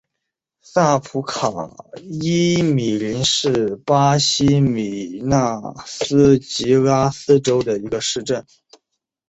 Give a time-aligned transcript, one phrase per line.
[0.63, 1.51] 萨普卡
[2.01, 8.47] 伊米林是巴西米纳斯吉拉斯州的一个市镇。